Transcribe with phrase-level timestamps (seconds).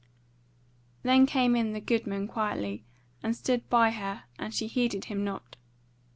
[1.03, 2.83] Then came in the goodman quietly
[3.21, 5.57] and stood by her and she heeded him not.